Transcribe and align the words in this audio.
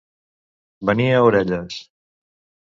Venir 0.91 1.05
a 1.17 1.19
orelles. 1.27 1.79